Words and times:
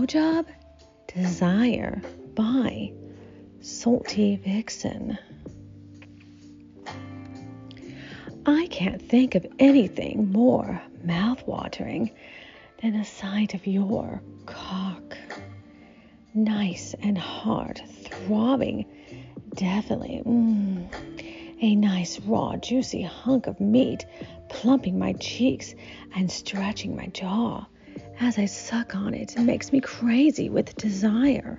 Blowjob 0.00 0.46
Desire 1.14 2.00
by 2.34 2.90
Salty 3.60 4.36
Vixen. 4.36 5.18
I 8.46 8.66
can't 8.70 9.02
think 9.02 9.34
of 9.34 9.46
anything 9.58 10.32
more 10.32 10.80
mouth-watering 11.04 12.12
than 12.80 12.94
a 12.94 13.04
sight 13.04 13.52
of 13.52 13.66
your 13.66 14.22
cock. 14.46 15.18
Nice 16.32 16.94
and 17.02 17.18
hard, 17.18 17.82
throbbing, 18.04 18.86
definitely. 19.54 20.22
Mm, 20.24 20.88
a 21.60 21.76
nice, 21.76 22.18
raw, 22.20 22.56
juicy 22.56 23.02
hunk 23.02 23.46
of 23.46 23.60
meat 23.60 24.06
plumping 24.48 24.98
my 24.98 25.12
cheeks 25.12 25.74
and 26.16 26.30
stretching 26.30 26.96
my 26.96 27.08
jaw. 27.08 27.66
As 28.20 28.38
I 28.38 28.44
suck 28.44 28.94
on 28.94 29.14
it, 29.14 29.34
it 29.36 29.40
makes 29.40 29.72
me 29.72 29.80
crazy 29.80 30.50
with 30.50 30.76
desire. 30.76 31.58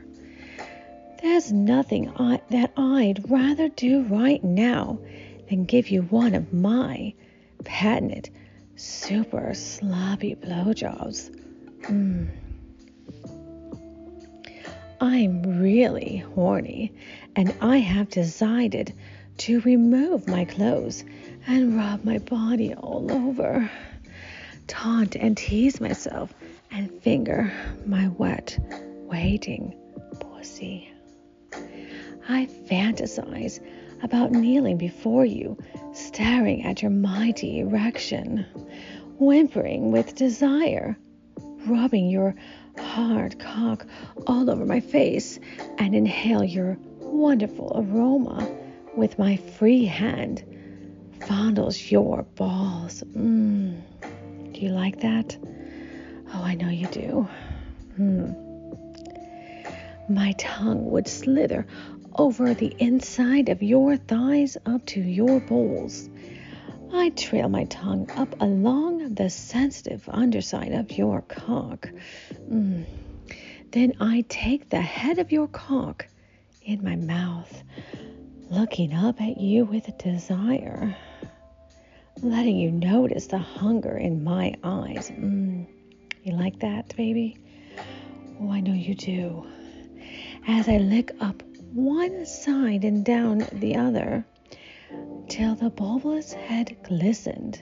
There's 1.21 1.52
nothing 1.52 2.09
I, 2.17 2.39
that 2.52 2.71
I'd 2.77 3.29
rather 3.29 3.67
do 3.69 4.03
right 4.03 4.43
now 4.43 4.99
than 5.49 5.66
give 5.66 5.89
you 5.89 6.03
one 6.03 6.35
of 6.35 6.53
my 6.53 7.16
patented 7.63 8.29
super 8.75 9.53
sloppy 9.55 10.35
blowjobs. 10.35 11.35
Mm. 11.81 12.29
I'm 15.02 15.59
really 15.59 16.17
horny, 16.35 16.93
and 17.35 17.55
I 17.59 17.77
have 17.77 18.09
decided 18.09 18.93
to 19.39 19.61
remove 19.61 20.27
my 20.27 20.45
clothes 20.45 21.03
and 21.47 21.75
rub 21.75 22.03
my 22.03 22.19
body 22.19 22.75
all 22.75 23.11
over, 23.11 23.69
taunt 24.81 25.16
and 25.16 25.38
tease 25.38 25.80
myself, 25.80 26.33
and 26.72 26.89
finger 27.03 27.52
my 27.86 28.08
wet, 28.17 28.58
waiting 29.03 29.78
pussy. 30.19 30.92
I 32.28 32.47
fantasize 32.67 33.59
about 34.02 34.31
kneeling 34.31 34.78
before 34.78 35.23
you, 35.23 35.55
staring 35.94 36.64
at 36.64 36.81
your 36.81 36.89
mighty 36.89 37.59
erection, 37.59 38.44
whimpering 39.20 39.92
with 39.92 40.16
desire, 40.16 40.98
rubbing 41.67 42.09
your 42.09 42.33
hard 42.80 43.38
cock 43.38 43.86
all 44.25 44.50
over 44.50 44.66
my 44.66 44.80
face, 44.80 45.39
and 45.77 45.94
inhale 45.94 46.44
your 46.44 46.75
wonderful 46.98 47.72
aroma 47.75 48.50
with 48.95 49.20
my 49.20 49.38
free 49.38 49.86
hand 49.86 50.44
fondles 51.20 51.92
your 51.92 52.23
balls. 52.23 53.03
Mm. 53.16 53.83
Do 54.62 54.67
you 54.67 54.73
like 54.73 55.00
that? 55.00 55.36
Oh, 56.36 56.44
I 56.44 56.54
know 56.54 56.70
you 56.70 56.86
do. 56.86 57.28
Hmm. 57.95 58.31
My 60.08 60.34
tongue 60.34 60.86
would 60.92 61.08
slither 61.08 61.66
over 62.16 62.54
the 62.54 62.72
inside 62.78 63.50
of 63.50 63.64
your 63.64 63.98
thighs 63.98 64.58
up 64.67 64.86
to 64.86 65.02
your 65.02 65.39
balls. 65.39 66.08
I 66.94 67.09
trail 67.09 67.50
my 67.50 67.64
tongue 67.64 68.08
up 68.12 68.39
along 68.39 69.16
the 69.16 69.32
sensitive 69.32 70.08
underside 70.08 70.73
of 70.73 70.92
your 70.92 71.22
cock. 71.23 71.89
Mm. 72.48 72.86
Then 73.72 73.94
I 74.00 74.26
take 74.30 74.70
the 74.70 74.80
head 74.80 75.17
of 75.17 75.32
your 75.32 75.48
cock 75.48 76.06
in 76.62 76.84
my 76.84 76.98
mouth, 76.98 77.64
looking 78.52 78.94
up 78.94 79.20
at 79.22 79.39
you 79.39 79.66
with 79.66 79.98
desire, 79.98 80.95
letting 82.23 82.58
you 82.58 82.72
notice 82.72 83.27
the 83.27 83.38
hunger 83.38 83.97
in 83.97 84.23
my 84.23 84.53
eyes. 84.64 85.09
Mm. 85.11 85.67
You 86.23 86.33
like 86.33 86.59
that, 86.59 86.95
baby? 86.95 87.38
Oh, 88.39 88.52
I 88.52 88.59
know 88.59 88.73
you 88.73 88.95
do. 88.95 89.45
As 90.48 90.67
I 90.67 90.77
lick 90.77 91.11
up 91.20 91.42
one 91.73 92.26
side 92.26 92.83
and 92.83 93.05
down 93.05 93.48
the 93.54 93.76
other 93.76 94.26
till 95.30 95.55
the 95.55 95.70
bulbous 95.70 96.33
head 96.33 96.76
glistened. 96.83 97.61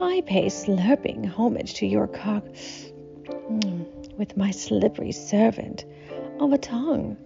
I 0.00 0.22
pay 0.26 0.46
slurping 0.46 1.26
homage 1.26 1.74
to 1.74 1.86
your 1.86 2.06
cock 2.06 2.44
mm, 2.44 4.16
with 4.16 4.36
my 4.36 4.50
slippery 4.50 5.12
servant 5.12 5.84
of 6.38 6.52
a 6.52 6.58
tongue. 6.58 7.16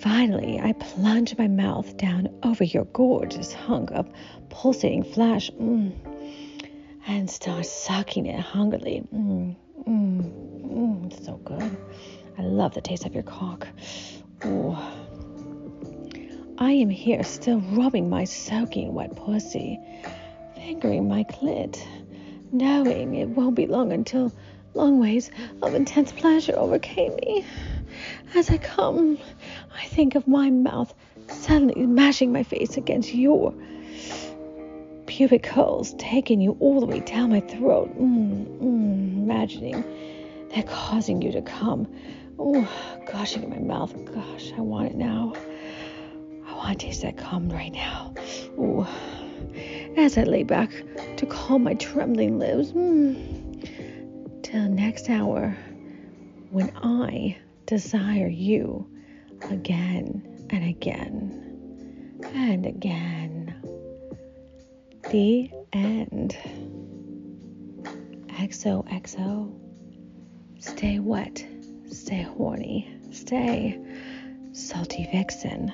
Finally, 0.00 0.58
I 0.58 0.72
plunge 0.72 1.36
my 1.36 1.46
mouth 1.46 1.98
down 1.98 2.30
over 2.42 2.64
your 2.64 2.84
gorgeous 2.86 3.52
hunk 3.52 3.90
of 3.90 4.08
pulsating 4.48 5.04
flesh 5.04 5.50
mm, 5.50 5.92
and 7.06 7.30
start 7.30 7.66
sucking 7.66 8.24
it 8.24 8.40
hungrily. 8.40 9.02
Mm, 9.14 9.56
mm, 9.86 10.66
mm, 10.66 11.12
it's 11.12 11.26
so 11.26 11.36
good. 11.44 11.76
I 12.38 12.42
love 12.42 12.72
the 12.72 12.80
taste 12.80 13.04
of 13.04 13.12
your 13.12 13.24
cock. 13.24 13.68
Ooh. 14.46 14.74
I 16.56 16.72
am 16.72 16.88
here 16.88 17.22
still 17.22 17.60
rubbing 17.60 18.08
my 18.08 18.24
soaking 18.24 18.94
wet 18.94 19.14
pussy, 19.16 19.78
fingering 20.54 21.08
my 21.08 21.24
clit, 21.24 21.78
knowing 22.52 23.16
it 23.16 23.28
won't 23.28 23.54
be 23.54 23.66
long 23.66 23.92
until 23.92 24.32
long 24.72 24.98
waves 24.98 25.30
of 25.60 25.74
intense 25.74 26.10
pleasure 26.12 26.54
overcame 26.56 27.14
me. 27.16 27.44
As 28.34 28.48
I 28.48 28.58
come, 28.58 29.18
I 29.80 29.86
think 29.86 30.14
of 30.14 30.28
my 30.28 30.50
mouth 30.50 30.92
suddenly 31.28 31.86
mashing 31.86 32.32
my 32.32 32.42
face 32.42 32.76
against 32.76 33.14
your 33.14 33.54
pubic 35.06 35.46
holes, 35.46 35.94
taking 35.98 36.40
you 36.40 36.56
all 36.60 36.80
the 36.80 36.86
way 36.86 37.00
down 37.00 37.30
my 37.30 37.40
throat, 37.40 37.88
mm, 37.98 38.46
mm, 38.60 39.22
imagining 39.22 39.84
they're 40.50 40.62
causing 40.64 41.22
you 41.22 41.32
to 41.32 41.42
come 41.42 41.86
Oh, 42.42 42.66
gushing 43.04 43.42
in 43.42 43.50
my 43.50 43.58
mouth. 43.58 43.94
Gosh, 44.14 44.52
I 44.56 44.62
want 44.62 44.86
it 44.88 44.96
now. 44.96 45.34
I 46.46 46.54
want 46.54 46.80
to 46.80 46.86
taste 46.86 47.02
that 47.02 47.18
cum 47.18 47.50
right 47.50 47.70
now. 47.70 48.14
Ooh. 48.58 48.86
As 49.98 50.16
I 50.16 50.22
lay 50.22 50.44
back 50.44 50.70
to 51.18 51.26
calm 51.26 51.64
my 51.64 51.74
trembling 51.74 52.38
lips. 52.38 52.72
Mm, 52.72 54.42
till 54.42 54.70
next 54.70 55.10
hour 55.10 55.54
when 56.48 56.72
I 56.82 57.36
desire 57.66 58.28
you 58.28 58.88
again 59.50 60.46
and 60.50 60.64
again 60.64 62.20
and 62.34 62.66
again. 62.66 63.54
The 65.10 65.50
end. 65.72 66.36
XOXO. 68.28 69.52
Stay 70.58 70.98
wet. 70.98 71.46
Stay 71.90 72.22
horny. 72.22 72.94
Stay 73.10 73.78
salty 74.52 75.08
vixen. 75.12 75.72